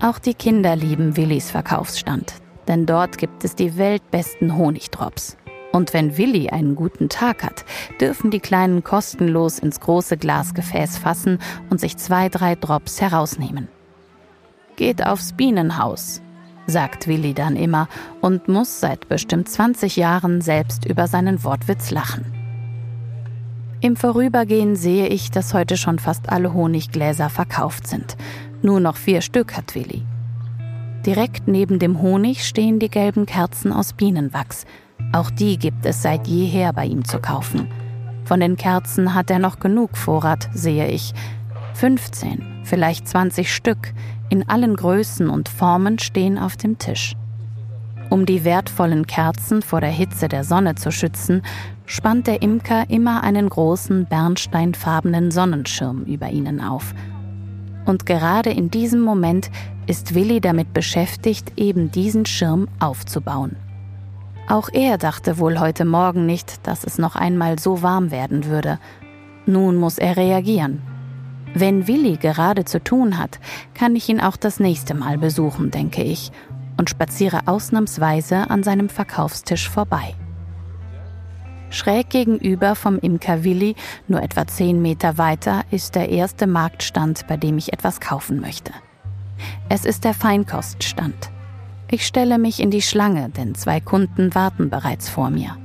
Auch 0.00 0.18
die 0.18 0.34
Kinder 0.34 0.74
lieben 0.74 1.16
Willis 1.16 1.50
Verkaufsstand, 1.50 2.34
denn 2.66 2.86
dort 2.86 3.18
gibt 3.18 3.44
es 3.44 3.54
die 3.54 3.76
weltbesten 3.78 4.56
Honigdrops. 4.56 5.36
Und 5.72 5.94
wenn 5.94 6.18
Willi 6.18 6.50
einen 6.50 6.76
guten 6.76 7.08
Tag 7.08 7.42
hat, 7.42 7.64
dürfen 8.00 8.30
die 8.30 8.40
Kleinen 8.40 8.84
kostenlos 8.84 9.58
ins 9.58 9.80
große 9.80 10.18
Glasgefäß 10.18 10.98
fassen 10.98 11.38
und 11.70 11.80
sich 11.80 11.96
zwei, 11.96 12.28
drei 12.28 12.54
Drops 12.54 13.00
herausnehmen. 13.00 13.68
Geht 14.76 15.04
aufs 15.04 15.32
Bienenhaus. 15.32 16.20
sagt 16.66 17.08
Willi 17.08 17.34
dann 17.34 17.56
immer 17.56 17.88
und 18.20 18.48
muss 18.48 18.80
seit 18.80 19.08
bestimmt 19.08 19.48
20 19.48 19.96
Jahren 19.96 20.40
selbst 20.40 20.84
über 20.84 21.08
seinen 21.08 21.42
Wortwitz 21.42 21.90
lachen. 21.90 22.24
Im 23.80 23.96
Vorübergehen 23.96 24.76
sehe 24.76 25.08
ich, 25.08 25.32
dass 25.32 25.54
heute 25.54 25.76
schon 25.76 25.98
fast 25.98 26.30
alle 26.30 26.54
Honiggläser 26.54 27.28
verkauft 27.28 27.88
sind. 27.88 28.16
Nur 28.62 28.78
noch 28.78 28.96
vier 28.96 29.22
Stück 29.22 29.56
hat 29.56 29.74
Willi. 29.74 30.04
Direkt 31.04 31.48
neben 31.48 31.80
dem 31.80 32.00
Honig 32.00 32.46
stehen 32.46 32.78
die 32.78 32.88
gelben 32.88 33.26
Kerzen 33.26 33.72
aus 33.72 33.92
Bienenwachs. 33.92 34.66
Auch 35.12 35.30
die 35.30 35.58
gibt 35.58 35.84
es 35.84 36.00
seit 36.02 36.26
jeher 36.26 36.72
bei 36.72 36.86
ihm 36.86 37.04
zu 37.04 37.18
kaufen. 37.18 37.68
Von 38.24 38.40
den 38.40 38.56
Kerzen 38.56 39.14
hat 39.14 39.30
er 39.30 39.38
noch 39.38 39.60
genug 39.60 39.96
Vorrat, 39.96 40.48
sehe 40.54 40.88
ich. 40.88 41.12
15, 41.74 42.62
vielleicht 42.64 43.06
20 43.06 43.54
Stück, 43.54 43.92
in 44.30 44.48
allen 44.48 44.74
Größen 44.74 45.28
und 45.28 45.50
Formen 45.50 45.98
stehen 45.98 46.38
auf 46.38 46.56
dem 46.56 46.78
Tisch. 46.78 47.14
Um 48.08 48.24
die 48.24 48.44
wertvollen 48.44 49.06
Kerzen 49.06 49.62
vor 49.62 49.80
der 49.80 49.90
Hitze 49.90 50.28
der 50.28 50.44
Sonne 50.44 50.74
zu 50.74 50.90
schützen, 50.90 51.42
spannt 51.84 52.26
der 52.26 52.40
Imker 52.40 52.88
immer 52.88 53.22
einen 53.22 53.48
großen 53.48 54.06
bernsteinfarbenen 54.06 55.30
Sonnenschirm 55.30 56.04
über 56.04 56.30
ihnen 56.30 56.60
auf. 56.60 56.94
Und 57.84 58.06
gerade 58.06 58.50
in 58.50 58.70
diesem 58.70 59.00
Moment 59.00 59.50
ist 59.86 60.14
Willi 60.14 60.40
damit 60.40 60.72
beschäftigt, 60.72 61.52
eben 61.56 61.90
diesen 61.90 62.24
Schirm 62.24 62.68
aufzubauen. 62.80 63.56
Auch 64.48 64.68
er 64.72 64.98
dachte 64.98 65.38
wohl 65.38 65.60
heute 65.60 65.84
Morgen 65.84 66.26
nicht, 66.26 66.66
dass 66.66 66.84
es 66.84 66.98
noch 66.98 67.16
einmal 67.16 67.58
so 67.58 67.82
warm 67.82 68.10
werden 68.10 68.46
würde. 68.46 68.78
Nun 69.46 69.76
muss 69.76 69.98
er 69.98 70.16
reagieren. 70.16 70.82
Wenn 71.54 71.86
Willi 71.86 72.16
gerade 72.16 72.64
zu 72.64 72.82
tun 72.82 73.18
hat, 73.18 73.38
kann 73.74 73.94
ich 73.94 74.08
ihn 74.08 74.20
auch 74.20 74.36
das 74.36 74.58
nächste 74.58 74.94
Mal 74.94 75.18
besuchen, 75.18 75.70
denke 75.70 76.02
ich, 76.02 76.32
und 76.78 76.90
spaziere 76.90 77.46
ausnahmsweise 77.46 78.50
an 78.50 78.62
seinem 78.62 78.88
Verkaufstisch 78.88 79.68
vorbei. 79.68 80.14
Schräg 81.70 82.10
gegenüber 82.10 82.74
vom 82.74 82.98
Imker 82.98 83.44
Willi, 83.44 83.76
nur 84.06 84.22
etwa 84.22 84.46
zehn 84.46 84.82
Meter 84.82 85.18
weiter, 85.18 85.62
ist 85.70 85.94
der 85.94 86.10
erste 86.10 86.46
Marktstand, 86.46 87.26
bei 87.26 87.36
dem 87.36 87.56
ich 87.56 87.72
etwas 87.72 88.00
kaufen 88.00 88.40
möchte. 88.40 88.72
Es 89.68 89.84
ist 89.84 90.04
der 90.04 90.14
Feinkoststand. 90.14 91.31
Ich 91.94 92.06
stelle 92.06 92.38
mich 92.38 92.58
in 92.58 92.70
die 92.70 92.80
Schlange, 92.80 93.28
denn 93.28 93.54
zwei 93.54 93.78
Kunden 93.78 94.34
warten 94.34 94.70
bereits 94.70 95.10
vor 95.10 95.28
mir. 95.28 95.58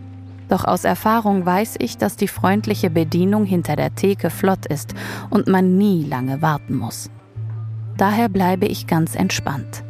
Doch 0.49 0.65
aus 0.65 0.83
Erfahrung 0.83 1.45
weiß 1.45 1.75
ich, 1.79 1.97
dass 1.97 2.17
die 2.17 2.27
freundliche 2.27 2.89
Bedienung 2.89 3.45
hinter 3.45 3.77
der 3.77 3.95
Theke 3.95 4.29
flott 4.29 4.65
ist 4.65 4.93
und 5.29 5.47
man 5.47 5.77
nie 5.77 6.03
lange 6.03 6.41
warten 6.41 6.75
muss. 6.75 7.09
Daher 7.95 8.27
bleibe 8.27 8.65
ich 8.65 8.87
ganz 8.87 9.15
entspannt. 9.15 9.85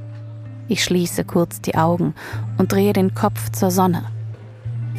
Ich 0.68 0.84
schließe 0.84 1.24
kurz 1.24 1.60
die 1.60 1.74
Augen 1.74 2.14
und 2.60 2.72
drehe 2.72 2.94
den 2.94 3.16
Kopf 3.16 3.50
zur 3.50 3.72
Sonne. 3.72 4.04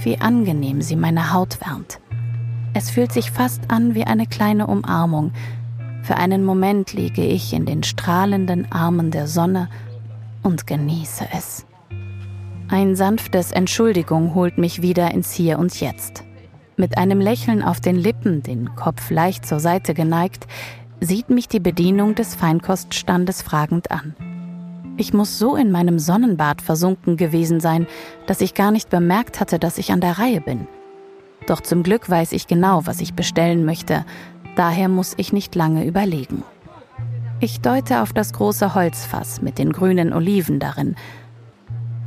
Wie 0.02 0.18
angenehm 0.18 0.83
sie 0.83 0.97
meine 0.97 1.33
Haut 1.33 1.61
wärmt. 1.61 2.00
Es 2.75 2.90
fühlt 2.90 3.12
sich 3.12 3.30
fast 3.30 3.71
an 3.71 3.95
wie 3.95 4.04
eine 4.04 4.26
kleine 4.26 4.66
Umarmung. 4.66 5.30
Für 6.02 6.16
einen 6.16 6.45
Moment 6.45 6.95
liege 6.95 7.25
ich 7.25 7.52
in 7.52 7.64
den 7.64 7.85
strahlenden 7.85 8.73
Armen 8.73 9.12
der 9.12 9.28
Sonne 9.28 9.68
und 10.42 10.66
genieße 10.66 11.26
es. 11.37 11.66
Ein 12.68 12.97
sanftes 12.97 13.52
Entschuldigung 13.52 14.35
holt 14.35 14.59
mich 14.59 14.83
wieder 14.83 15.11
ins 15.12 15.33
Hier 15.33 15.59
und 15.59 15.80
Jetzt. 15.80 16.25
Mit 16.76 16.99
einem 16.99 17.21
Lächeln 17.21 17.62
auf 17.62 17.80
den 17.80 17.97
Lippen, 17.97 18.42
den 18.42 18.75
Kopf 18.76 19.11
leicht 19.11 19.47
zur 19.47 19.59
Seite 19.59 19.95
geneigt, 19.95 20.47
sieht 21.00 21.30
mich 21.30 21.49
die 21.49 21.61
Bedienung 21.61 22.14
des 22.14 22.35
Feinkoststandes 22.35 23.42
fragend 23.42 23.90
an. 23.90 24.14
Ich 24.97 25.14
muss 25.14 25.38
so 25.38 25.57
in 25.57 25.71
meinem 25.71 25.99
Sonnenbad 25.99 26.61
versunken 26.61 27.16
gewesen 27.16 27.61
sein, 27.61 27.87
dass 28.26 28.40
ich 28.40 28.54
gar 28.54 28.71
nicht 28.71 28.90
bemerkt 28.90 29.40
hatte, 29.40 29.59
dass 29.59 29.78
ich 29.78 29.92
an 29.92 30.00
der 30.00 30.18
Reihe 30.18 30.40
bin. 30.40 30.66
Doch 31.47 31.61
zum 31.61 31.83
Glück 31.83 32.11
weiß 32.11 32.33
ich 32.33 32.47
genau, 32.47 32.85
was 32.85 33.00
ich 33.00 33.14
bestellen 33.14 33.64
möchte, 33.64 34.04
daher 34.57 34.88
muss 34.88 35.14
ich 35.16 35.33
nicht 35.33 35.54
lange 35.54 35.87
überlegen. 35.87 36.42
Ich 37.40 37.61
deute 37.61 38.02
auf 38.02 38.12
das 38.12 38.33
große 38.33 38.75
Holzfass 38.75 39.42
mit 39.42 39.59
den 39.59 39.73
grünen 39.73 40.12
Oliven 40.12 40.59
darin, 40.59 40.97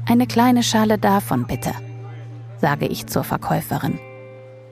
eine 0.05 0.27
kleine 0.27 0.61
Schale 0.61 0.97
davon 0.97 1.47
bitte, 1.47 1.71
sage 2.57 2.85
ich 2.87 3.07
zur 3.07 3.23
Verkäuferin. 3.23 3.97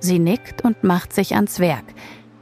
Sie 0.01 0.19
nickt 0.19 0.65
und 0.65 0.83
macht 0.83 1.13
sich 1.13 1.35
ans 1.35 1.59
Werk. 1.59 1.85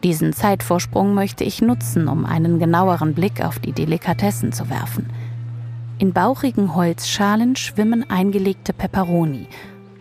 Diesen 0.04 0.34
Zeitvorsprung 0.34 1.14
möchte 1.14 1.44
ich 1.44 1.62
nutzen, 1.62 2.08
um 2.08 2.26
einen 2.26 2.58
genaueren 2.58 3.14
Blick 3.14 3.46
auf 3.46 3.60
die 3.60 3.72
Delikatessen 3.72 4.52
zu 4.52 4.68
werfen. 4.70 5.12
In 6.00 6.12
bauchigen 6.12 6.74
Holzschalen 6.74 7.56
schwimmen 7.56 8.10
eingelegte 8.10 8.74
Peperoni, 8.74 9.48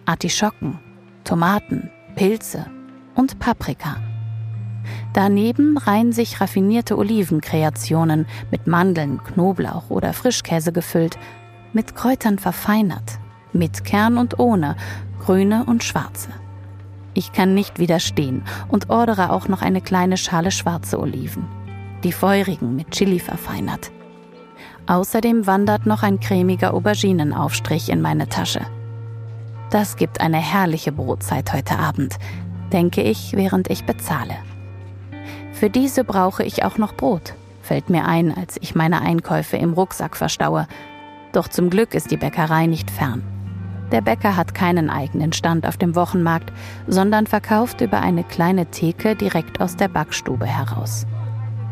Artischocken, 0.06 0.78
Tomaten, 1.24 1.90
Pilze 2.14 2.64
und 3.14 3.38
Paprika. 3.38 3.96
Daneben 5.16 5.78
reihen 5.78 6.12
sich 6.12 6.42
raffinierte 6.42 6.98
Olivenkreationen 6.98 8.26
mit 8.50 8.66
Mandeln, 8.66 9.24
Knoblauch 9.24 9.88
oder 9.88 10.12
Frischkäse 10.12 10.72
gefüllt 10.72 11.16
mit 11.72 11.94
Kräutern 11.94 12.38
verfeinert, 12.38 13.18
mit 13.54 13.82
Kern 13.84 14.18
und 14.18 14.38
ohne, 14.38 14.76
grüne 15.18 15.64
und 15.64 15.84
schwarze. 15.84 16.28
Ich 17.14 17.32
kann 17.32 17.54
nicht 17.54 17.78
widerstehen 17.78 18.42
und 18.68 18.90
ordere 18.90 19.32
auch 19.32 19.48
noch 19.48 19.62
eine 19.62 19.80
kleine 19.80 20.18
Schale 20.18 20.50
schwarze 20.50 21.00
Oliven, 21.00 21.46
die 22.04 22.12
feurigen 22.12 22.76
mit 22.76 22.90
Chili 22.90 23.18
verfeinert. 23.18 23.90
Außerdem 24.86 25.46
wandert 25.46 25.86
noch 25.86 26.02
ein 26.02 26.20
cremiger 26.20 26.74
Auberginenaufstrich 26.74 27.88
in 27.88 28.02
meine 28.02 28.28
Tasche. 28.28 28.66
Das 29.70 29.96
gibt 29.96 30.20
eine 30.20 30.36
herrliche 30.36 30.92
Brotzeit 30.92 31.54
heute 31.54 31.78
Abend, 31.78 32.18
denke 32.70 33.00
ich, 33.00 33.32
während 33.34 33.70
ich 33.70 33.86
bezahle. 33.86 34.34
Für 35.58 35.70
diese 35.70 36.04
brauche 36.04 36.44
ich 36.44 36.64
auch 36.64 36.78
noch 36.78 36.94
Brot, 36.94 37.34
fällt 37.62 37.90
mir 37.90 38.06
ein, 38.06 38.36
als 38.36 38.56
ich 38.60 38.74
meine 38.74 39.00
Einkäufe 39.00 39.56
im 39.56 39.72
Rucksack 39.72 40.16
verstaue 40.16 40.66
doch 41.36 41.48
zum 41.48 41.68
Glück 41.68 41.92
ist 41.92 42.10
die 42.10 42.16
Bäckerei 42.16 42.66
nicht 42.66 42.90
fern. 42.90 43.22
Der 43.92 44.00
Bäcker 44.00 44.36
hat 44.36 44.54
keinen 44.54 44.88
eigenen 44.88 45.34
Stand 45.34 45.66
auf 45.66 45.76
dem 45.76 45.94
Wochenmarkt, 45.94 46.50
sondern 46.86 47.26
verkauft 47.26 47.82
über 47.82 48.00
eine 48.00 48.24
kleine 48.24 48.66
Theke 48.70 49.14
direkt 49.14 49.60
aus 49.60 49.76
der 49.76 49.88
Backstube 49.88 50.46
heraus. 50.46 51.06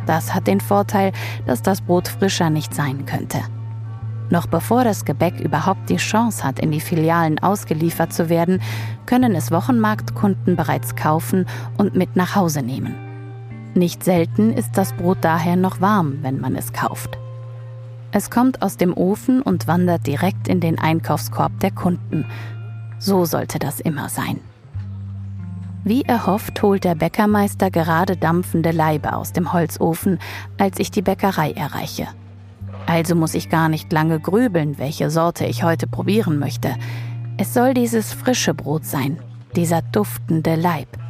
Das 0.04 0.34
hat 0.34 0.48
den 0.48 0.60
Vorteil, 0.60 1.12
dass 1.46 1.62
das 1.62 1.80
Brot 1.80 2.08
frischer 2.08 2.50
nicht 2.50 2.74
sein 2.74 3.06
könnte. 3.06 3.38
Noch 4.28 4.46
bevor 4.46 4.84
das 4.84 5.06
Gebäck 5.06 5.40
überhaupt 5.40 5.88
die 5.88 5.96
Chance 5.96 6.44
hat, 6.44 6.58
in 6.58 6.70
die 6.70 6.80
Filialen 6.80 7.38
ausgeliefert 7.38 8.12
zu 8.12 8.28
werden, 8.28 8.60
können 9.06 9.34
es 9.34 9.50
Wochenmarktkunden 9.50 10.56
bereits 10.56 10.94
kaufen 10.94 11.46
und 11.78 11.94
mit 11.94 12.16
nach 12.16 12.36
Hause 12.36 12.60
nehmen. 12.60 13.03
Nicht 13.74 14.04
selten 14.04 14.52
ist 14.52 14.78
das 14.78 14.92
Brot 14.92 15.18
daher 15.20 15.56
noch 15.56 15.80
warm, 15.80 16.18
wenn 16.22 16.40
man 16.40 16.54
es 16.54 16.72
kauft. 16.72 17.18
Es 18.12 18.30
kommt 18.30 18.62
aus 18.62 18.76
dem 18.76 18.96
Ofen 18.96 19.42
und 19.42 19.66
wandert 19.66 20.06
direkt 20.06 20.46
in 20.46 20.60
den 20.60 20.78
Einkaufskorb 20.78 21.58
der 21.58 21.72
Kunden. 21.72 22.24
So 23.00 23.24
sollte 23.24 23.58
das 23.58 23.80
immer 23.80 24.08
sein. 24.08 24.38
Wie 25.82 26.02
erhofft 26.02 26.62
holt 26.62 26.84
der 26.84 26.94
Bäckermeister 26.94 27.72
gerade 27.72 28.16
dampfende 28.16 28.70
Leibe 28.70 29.14
aus 29.14 29.32
dem 29.32 29.52
Holzofen, 29.52 30.20
als 30.56 30.78
ich 30.78 30.92
die 30.92 31.02
Bäckerei 31.02 31.50
erreiche. 31.50 32.06
Also 32.86 33.16
muss 33.16 33.34
ich 33.34 33.50
gar 33.50 33.68
nicht 33.68 33.92
lange 33.92 34.20
grübeln, 34.20 34.78
welche 34.78 35.10
Sorte 35.10 35.46
ich 35.46 35.64
heute 35.64 35.88
probieren 35.88 36.38
möchte. 36.38 36.76
Es 37.36 37.52
soll 37.52 37.74
dieses 37.74 38.12
frische 38.12 38.54
Brot 38.54 38.84
sein, 38.84 39.18
dieser 39.56 39.82
duftende 39.82 40.54
Leib. 40.54 41.03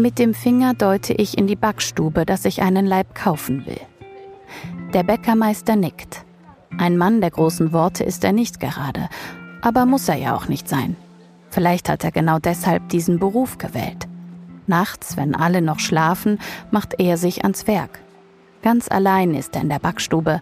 Mit 0.00 0.18
dem 0.18 0.32
Finger 0.32 0.72
deute 0.72 1.12
ich 1.12 1.36
in 1.36 1.46
die 1.46 1.56
Backstube, 1.56 2.24
dass 2.24 2.46
ich 2.46 2.62
einen 2.62 2.86
Leib 2.86 3.14
kaufen 3.14 3.66
will. 3.66 3.80
Der 4.94 5.02
Bäckermeister 5.02 5.76
nickt. 5.76 6.24
Ein 6.78 6.96
Mann 6.96 7.20
der 7.20 7.30
großen 7.30 7.74
Worte 7.74 8.02
ist 8.02 8.24
er 8.24 8.32
nicht 8.32 8.60
gerade, 8.60 9.10
aber 9.60 9.84
muss 9.84 10.08
er 10.08 10.14
ja 10.14 10.34
auch 10.34 10.48
nicht 10.48 10.70
sein. 10.70 10.96
Vielleicht 11.50 11.90
hat 11.90 12.02
er 12.02 12.12
genau 12.12 12.38
deshalb 12.38 12.88
diesen 12.88 13.18
Beruf 13.18 13.58
gewählt. 13.58 14.08
Nachts, 14.66 15.18
wenn 15.18 15.34
alle 15.34 15.60
noch 15.60 15.80
schlafen, 15.80 16.38
macht 16.70 16.98
er 16.98 17.18
sich 17.18 17.42
ans 17.42 17.66
Werk. 17.66 17.98
Ganz 18.62 18.90
allein 18.90 19.34
ist 19.34 19.54
er 19.54 19.60
in 19.60 19.68
der 19.68 19.80
Backstube. 19.80 20.40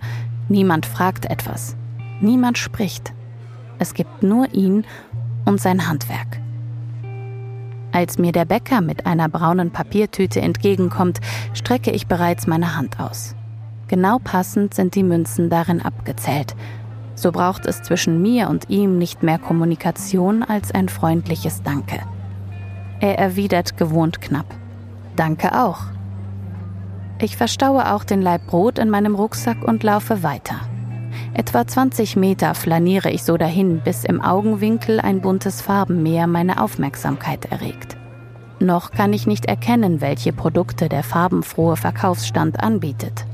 Niemand 0.48 0.86
fragt 0.86 1.24
etwas. 1.24 1.74
Niemand 2.20 2.58
spricht. 2.58 3.12
Es 3.80 3.92
gibt 3.92 4.22
nur 4.22 4.54
ihn 4.54 4.84
und 5.46 5.60
sein 5.60 5.88
Handwerk. 5.88 6.38
Als 7.92 8.18
mir 8.18 8.32
der 8.32 8.44
Bäcker 8.44 8.80
mit 8.80 9.06
einer 9.06 9.28
braunen 9.28 9.70
Papiertüte 9.70 10.40
entgegenkommt, 10.40 11.20
strecke 11.54 11.90
ich 11.90 12.06
bereits 12.06 12.46
meine 12.46 12.76
Hand 12.76 13.00
aus. 13.00 13.34
Genau 13.88 14.18
passend 14.22 14.74
sind 14.74 14.94
die 14.94 15.02
Münzen 15.02 15.48
darin 15.48 15.80
abgezählt. 15.80 16.54
So 17.14 17.32
braucht 17.32 17.66
es 17.66 17.82
zwischen 17.82 18.20
mir 18.20 18.48
und 18.48 18.68
ihm 18.68 18.98
nicht 18.98 19.22
mehr 19.22 19.38
Kommunikation 19.38 20.42
als 20.42 20.70
ein 20.72 20.88
freundliches 20.88 21.62
Danke. 21.62 22.00
Er 23.00 23.18
erwidert 23.18 23.76
gewohnt 23.76 24.20
knapp. 24.20 24.54
Danke 25.16 25.58
auch. 25.58 25.80
Ich 27.20 27.36
verstaue 27.36 27.92
auch 27.92 28.04
den 28.04 28.22
Laib 28.22 28.46
Brot 28.46 28.78
in 28.78 28.90
meinem 28.90 29.14
Rucksack 29.14 29.64
und 29.64 29.82
laufe 29.82 30.22
weiter. 30.22 30.60
Etwa 31.38 31.64
20 31.64 32.16
Meter 32.16 32.52
flaniere 32.56 33.10
ich 33.12 33.22
so 33.22 33.36
dahin, 33.36 33.78
bis 33.78 34.02
im 34.02 34.20
Augenwinkel 34.20 34.98
ein 34.98 35.20
buntes 35.20 35.60
Farbenmeer 35.60 36.26
meine 36.26 36.60
Aufmerksamkeit 36.60 37.44
erregt. 37.44 37.96
Noch 38.58 38.90
kann 38.90 39.12
ich 39.12 39.28
nicht 39.28 39.44
erkennen, 39.44 40.00
welche 40.00 40.32
Produkte 40.32 40.88
der 40.88 41.04
farbenfrohe 41.04 41.76
Verkaufsstand 41.76 42.58
anbietet. 42.58 43.24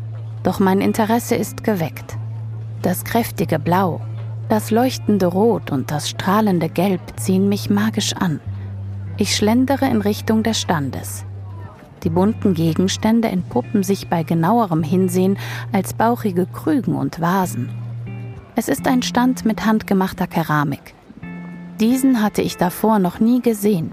Doch 0.42 0.60
mein 0.60 0.82
Interesse 0.82 1.34
ist 1.34 1.64
geweckt. 1.64 2.18
Das 2.82 3.04
kräftige 3.04 3.58
Blau, 3.58 4.02
das 4.50 4.70
leuchtende 4.70 5.24
Rot 5.24 5.72
und 5.72 5.90
das 5.90 6.10
strahlende 6.10 6.68
Gelb 6.68 7.00
ziehen 7.16 7.48
mich 7.48 7.70
magisch 7.70 8.12
an. 8.12 8.40
Ich 9.16 9.34
schlendere 9.34 9.86
in 9.86 10.02
Richtung 10.02 10.42
des 10.42 10.60
Standes. 10.60 11.24
Die 12.02 12.10
bunten 12.10 12.52
Gegenstände 12.52 13.28
entpuppen 13.28 13.82
sich 13.82 14.08
bei 14.08 14.24
genauerem 14.24 14.82
Hinsehen 14.82 15.38
als 15.72 15.94
bauchige 15.94 16.44
Krügen 16.44 16.96
und 16.96 17.22
Vasen. 17.22 17.70
Es 18.56 18.68
ist 18.68 18.86
ein 18.86 19.02
Stand 19.02 19.44
mit 19.44 19.66
handgemachter 19.66 20.28
Keramik. 20.28 20.94
Diesen 21.80 22.22
hatte 22.22 22.40
ich 22.40 22.56
davor 22.56 23.00
noch 23.00 23.18
nie 23.18 23.42
gesehen. 23.42 23.90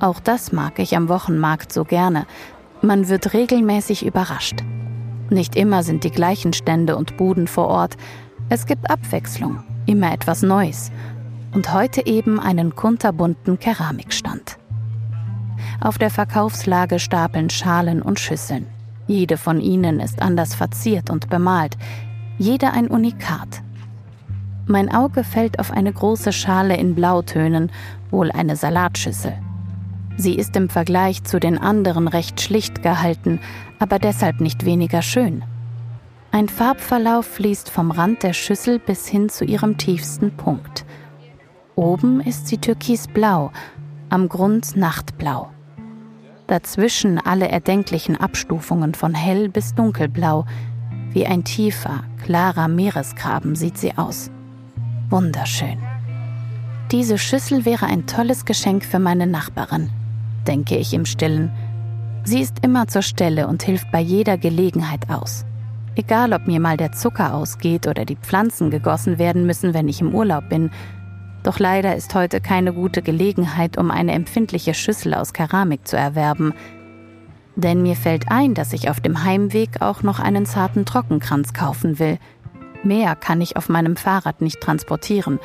Auch 0.00 0.18
das 0.18 0.50
mag 0.50 0.80
ich 0.80 0.96
am 0.96 1.08
Wochenmarkt 1.08 1.72
so 1.72 1.84
gerne. 1.84 2.26
Man 2.80 3.08
wird 3.08 3.32
regelmäßig 3.32 4.04
überrascht. 4.04 4.64
Nicht 5.30 5.54
immer 5.54 5.84
sind 5.84 6.02
die 6.02 6.10
gleichen 6.10 6.52
Stände 6.52 6.96
und 6.96 7.16
Buden 7.16 7.46
vor 7.46 7.68
Ort. 7.68 7.96
Es 8.48 8.66
gibt 8.66 8.90
Abwechslung, 8.90 9.62
immer 9.86 10.12
etwas 10.12 10.42
Neues. 10.42 10.90
Und 11.54 11.72
heute 11.72 12.04
eben 12.04 12.40
einen 12.40 12.74
kunterbunten 12.74 13.60
Keramikstand. 13.60 14.58
Auf 15.80 15.98
der 15.98 16.10
Verkaufslage 16.10 16.98
stapeln 16.98 17.50
Schalen 17.50 18.02
und 18.02 18.18
Schüsseln. 18.18 18.66
Jede 19.06 19.36
von 19.36 19.60
ihnen 19.60 20.00
ist 20.00 20.20
anders 20.20 20.56
verziert 20.56 21.08
und 21.08 21.30
bemalt, 21.30 21.76
jede 22.36 22.72
ein 22.72 22.88
Unikat. 22.88 23.62
Mein 24.66 24.94
Auge 24.94 25.24
fällt 25.24 25.58
auf 25.58 25.70
eine 25.70 25.92
große 25.92 26.32
Schale 26.32 26.76
in 26.76 26.94
Blautönen, 26.94 27.70
wohl 28.10 28.30
eine 28.30 28.56
Salatschüssel. 28.56 29.34
Sie 30.16 30.34
ist 30.34 30.54
im 30.56 30.68
Vergleich 30.68 31.24
zu 31.24 31.40
den 31.40 31.58
anderen 31.58 32.06
recht 32.06 32.40
schlicht 32.40 32.82
gehalten, 32.82 33.40
aber 33.78 33.98
deshalb 33.98 34.40
nicht 34.40 34.64
weniger 34.64 35.02
schön. 35.02 35.42
Ein 36.30 36.48
Farbverlauf 36.48 37.26
fließt 37.26 37.68
vom 37.68 37.90
Rand 37.90 38.22
der 38.22 38.32
Schüssel 38.32 38.78
bis 38.78 39.08
hin 39.08 39.28
zu 39.28 39.44
ihrem 39.44 39.78
tiefsten 39.78 40.36
Punkt. 40.36 40.84
Oben 41.74 42.20
ist 42.20 42.46
sie 42.46 42.58
türkisblau, 42.58 43.50
am 44.10 44.28
Grund 44.28 44.76
nachtblau. 44.76 45.50
Dazwischen 46.46 47.18
alle 47.18 47.48
erdenklichen 47.48 48.16
Abstufungen 48.16 48.94
von 48.94 49.14
hell 49.14 49.48
bis 49.48 49.74
dunkelblau. 49.74 50.44
Wie 51.10 51.26
ein 51.26 51.44
tiefer, 51.44 52.04
klarer 52.22 52.68
Meeresgraben 52.68 53.56
sieht 53.56 53.78
sie 53.78 53.96
aus. 53.96 54.30
Wunderschön. 55.12 55.76
Diese 56.90 57.18
Schüssel 57.18 57.66
wäre 57.66 57.84
ein 57.84 58.06
tolles 58.06 58.46
Geschenk 58.46 58.82
für 58.82 58.98
meine 58.98 59.26
Nachbarin, 59.26 59.90
denke 60.46 60.78
ich 60.78 60.94
im 60.94 61.04
stillen. 61.04 61.52
Sie 62.24 62.40
ist 62.40 62.64
immer 62.64 62.88
zur 62.88 63.02
Stelle 63.02 63.46
und 63.46 63.62
hilft 63.62 63.92
bei 63.92 64.00
jeder 64.00 64.38
Gelegenheit 64.38 65.10
aus. 65.10 65.44
Egal, 65.96 66.32
ob 66.32 66.46
mir 66.46 66.60
mal 66.60 66.78
der 66.78 66.92
Zucker 66.92 67.34
ausgeht 67.34 67.86
oder 67.86 68.06
die 68.06 68.16
Pflanzen 68.16 68.70
gegossen 68.70 69.18
werden 69.18 69.44
müssen, 69.44 69.74
wenn 69.74 69.86
ich 69.86 70.00
im 70.00 70.14
Urlaub 70.14 70.48
bin. 70.48 70.70
Doch 71.42 71.58
leider 71.58 71.94
ist 71.94 72.14
heute 72.14 72.40
keine 72.40 72.72
gute 72.72 73.02
Gelegenheit, 73.02 73.76
um 73.76 73.90
eine 73.90 74.12
empfindliche 74.12 74.72
Schüssel 74.72 75.12
aus 75.12 75.34
Keramik 75.34 75.86
zu 75.86 75.98
erwerben. 75.98 76.54
Denn 77.54 77.82
mir 77.82 77.96
fällt 77.96 78.30
ein, 78.30 78.54
dass 78.54 78.72
ich 78.72 78.88
auf 78.88 79.00
dem 79.00 79.24
Heimweg 79.24 79.82
auch 79.82 80.02
noch 80.02 80.20
einen 80.20 80.46
zarten 80.46 80.86
Trockenkranz 80.86 81.52
kaufen 81.52 81.98
will, 81.98 82.18
Mehr 82.82 83.14
kann 83.16 83.40
ich 83.40 83.56
auf 83.56 83.68
meinem 83.68 83.96
Fahrrad 83.96 84.40
nicht 84.40 84.60
transportieren. 84.60 85.38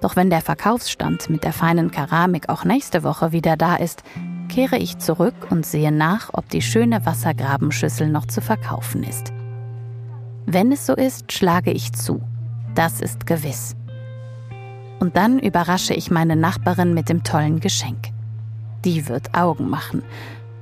Doch 0.00 0.16
wenn 0.16 0.30
der 0.30 0.40
Verkaufsstand 0.40 1.30
mit 1.30 1.44
der 1.44 1.52
feinen 1.52 1.90
Keramik 1.90 2.48
auch 2.48 2.64
nächste 2.64 3.04
Woche 3.04 3.32
wieder 3.32 3.56
da 3.56 3.76
ist, 3.76 4.02
kehre 4.48 4.76
ich 4.76 4.98
zurück 4.98 5.34
und 5.50 5.64
sehe 5.64 5.92
nach, 5.92 6.30
ob 6.32 6.48
die 6.48 6.62
schöne 6.62 7.06
Wassergrabenschüssel 7.06 8.08
noch 8.08 8.26
zu 8.26 8.40
verkaufen 8.40 9.04
ist. 9.04 9.32
Wenn 10.44 10.72
es 10.72 10.86
so 10.86 10.94
ist, 10.94 11.32
schlage 11.32 11.70
ich 11.70 11.92
zu. 11.92 12.20
Das 12.74 13.00
ist 13.00 13.26
gewiss. 13.26 13.76
Und 14.98 15.16
dann 15.16 15.38
überrasche 15.38 15.94
ich 15.94 16.10
meine 16.10 16.36
Nachbarin 16.36 16.94
mit 16.94 17.08
dem 17.08 17.22
tollen 17.22 17.60
Geschenk. 17.60 18.08
Die 18.84 19.08
wird 19.08 19.34
Augen 19.34 19.70
machen 19.70 20.02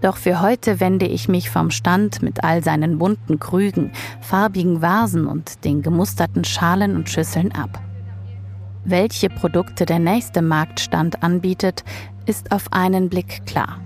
doch 0.00 0.16
für 0.16 0.40
heute 0.40 0.80
wende 0.80 1.06
ich 1.06 1.28
mich 1.28 1.50
vom 1.50 1.70
Stand 1.70 2.22
mit 2.22 2.42
all 2.42 2.64
seinen 2.64 2.98
bunten 2.98 3.38
Krügen, 3.38 3.92
farbigen 4.20 4.82
Vasen 4.82 5.26
und 5.26 5.64
den 5.64 5.82
gemusterten 5.82 6.44
Schalen 6.44 6.96
und 6.96 7.08
Schüsseln 7.08 7.52
ab. 7.52 7.80
Welche 8.84 9.28
Produkte 9.28 9.84
der 9.84 9.98
nächste 9.98 10.40
Marktstand 10.40 11.22
anbietet, 11.22 11.84
ist 12.26 12.52
auf 12.52 12.72
einen 12.72 13.08
Blick 13.08 13.44
klar. 13.46 13.80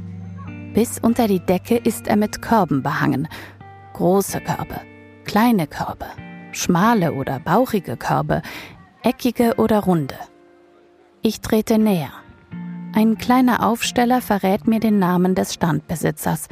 Bis 0.73 0.99
unter 0.99 1.27
die 1.29 1.41
Decke 1.41 1.77
ist 1.77 2.07
er 2.07 2.17
mit 2.17 2.43
Körben 2.43 2.83
behangen. 2.83 3.29
Große 3.95 4.41
Körbe, 4.41 4.81
kleine 5.25 5.67
Körbe, 5.67 6.07
schmale 6.53 7.13
oder 7.13 7.41
bauchige 7.41 7.97
Körbe, 7.97 8.43
eckige 9.03 9.55
oder 9.57 9.81
runde. 9.81 10.17
Ich 11.23 11.41
trete 11.41 11.79
näher. 11.79 12.24
Ein 12.97 13.19
kleiner 13.19 13.67
Aufsteller 13.67 14.21
verrät 14.21 14.69
mir 14.69 14.79
den 14.79 15.01
Namen 15.01 15.35
des 15.35 15.53
Standbesitzers. 15.53 16.47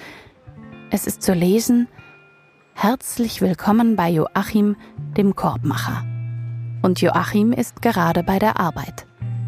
Es 0.91 1.07
ist 1.07 1.23
zu 1.23 1.35
lesen 1.35 1.87
Herzlich 2.75 3.41
willkommen 3.41 3.95
bei 3.95 4.11
Joachim, 4.11 4.75
dem 5.17 5.37
Korbmacher. 5.37 6.05
Und 6.83 7.01
Joachim 7.01 7.53
ist 7.53 7.81
gerade 7.81 8.25
bei 8.25 8.41
der 8.41 8.59
Arbeit. 8.59 9.07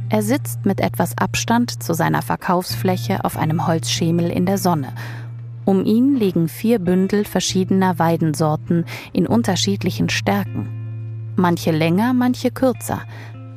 Er 0.08 0.22
sitzt 0.22 0.66
mit 0.66 0.80
etwas 0.80 1.18
Abstand 1.18 1.82
zu 1.82 1.94
seiner 1.94 2.22
Verkaufsfläche 2.22 3.24
auf 3.24 3.36
einem 3.36 3.66
Holzschemel 3.66 4.30
in 4.30 4.46
der 4.46 4.58
Sonne. 4.58 4.94
Um 5.64 5.84
ihn 5.84 6.14
liegen 6.14 6.46
vier 6.46 6.78
Bündel 6.78 7.24
verschiedener 7.24 7.98
Weidensorten 7.98 8.84
in 9.12 9.26
unterschiedlichen 9.26 10.10
Stärken. 10.10 11.32
Manche 11.34 11.72
länger, 11.72 12.12
manche 12.12 12.52
kürzer, 12.52 13.02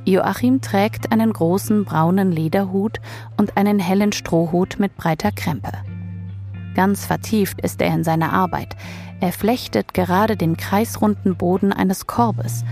Joachim 0.07 0.61
trägt 0.61 1.11
einen 1.11 1.33
großen 1.33 1.83
braunen 1.83 2.31
Lederhut 2.31 3.01
und 3.35 3.57
einen 3.57 3.77
hellen 3.77 4.13
Strohhut 4.13 4.79
mit 4.79 4.95
breiter 4.95 5.33
Krempe. 5.33 5.73
Ganz 6.75 7.05
vertieft 7.05 7.59
ist 7.59 7.81
er 7.81 7.93
in 7.93 8.05
seiner 8.05 8.31
Arbeit. 8.31 8.77
Er 9.19 9.33
flechtet 9.33 9.93
gerade 9.93 10.37
den 10.37 10.55
kreisrunden 10.55 11.35
Boden 11.35 11.73
eines 11.73 12.07
Korbes. 12.07 12.63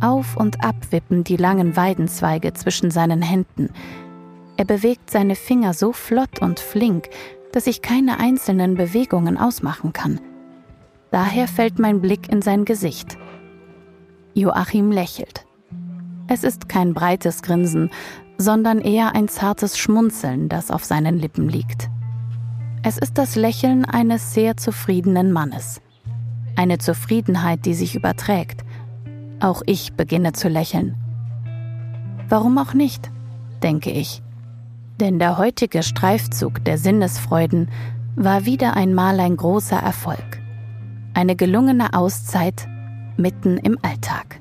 Auf 0.00 0.36
und 0.36 0.62
ab 0.62 0.76
wippen 0.90 1.24
die 1.24 1.36
langen 1.36 1.76
Weidenzweige 1.76 2.52
zwischen 2.52 2.92
seinen 2.92 3.20
Händen. 3.20 3.70
Er 4.56 4.64
bewegt 4.64 5.10
seine 5.10 5.34
Finger 5.34 5.74
so 5.74 5.92
flott 5.92 6.40
und 6.40 6.60
flink, 6.60 7.08
dass 7.50 7.66
ich 7.66 7.82
keine 7.82 8.20
einzelnen 8.20 8.76
Bewegungen 8.76 9.38
ausmachen 9.38 9.92
kann. 9.92 10.20
Daher 11.10 11.48
fällt 11.48 11.80
mein 11.80 12.00
Blick 12.00 12.30
in 12.30 12.42
sein 12.42 12.64
Gesicht. 12.64 13.18
Joachim 14.34 14.92
lächelt. 14.92 15.46
Es 16.26 16.42
ist 16.42 16.68
kein 16.68 16.94
breites 16.94 17.42
Grinsen, 17.42 17.90
sondern 18.38 18.80
eher 18.80 19.14
ein 19.14 19.28
zartes 19.28 19.78
Schmunzeln, 19.78 20.48
das 20.48 20.70
auf 20.70 20.84
seinen 20.84 21.18
Lippen 21.18 21.48
liegt. 21.48 21.90
Es 22.82 22.98
ist 22.98 23.18
das 23.18 23.36
Lächeln 23.36 23.84
eines 23.84 24.34
sehr 24.34 24.56
zufriedenen 24.56 25.32
Mannes. 25.32 25.80
Eine 26.56 26.78
Zufriedenheit, 26.78 27.64
die 27.66 27.74
sich 27.74 27.94
überträgt. 27.94 28.64
Auch 29.40 29.62
ich 29.66 29.94
beginne 29.94 30.32
zu 30.32 30.48
lächeln. 30.48 30.96
Warum 32.28 32.58
auch 32.58 32.74
nicht, 32.74 33.10
denke 33.62 33.90
ich. 33.90 34.22
Denn 35.00 35.18
der 35.18 35.38
heutige 35.38 35.82
Streifzug 35.82 36.64
der 36.64 36.78
Sinnesfreuden 36.78 37.68
war 38.16 38.46
wieder 38.46 38.76
einmal 38.76 39.18
ein 39.20 39.36
großer 39.36 39.78
Erfolg. 39.78 40.40
Eine 41.14 41.36
gelungene 41.36 41.94
Auszeit 41.94 42.68
mitten 43.16 43.56
im 43.58 43.78
Alltag. 43.82 44.40